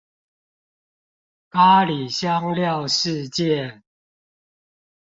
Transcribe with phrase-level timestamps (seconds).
[1.51, 3.83] 咖哩香料事件